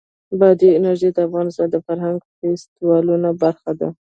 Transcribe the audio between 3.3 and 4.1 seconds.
برخه ده.